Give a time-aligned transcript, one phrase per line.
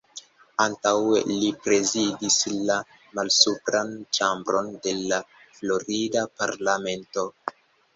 [0.63, 2.39] Antaŭe li prezidis
[2.71, 2.79] la
[3.21, 5.25] malsupran ĉambron de la
[5.63, 7.33] florida parlamento.